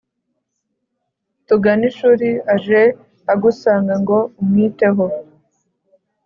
[1.47, 2.81] tuganishuri aje
[3.33, 5.05] agusanga ngo umwiteho